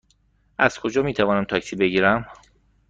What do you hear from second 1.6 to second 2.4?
بگیرم؟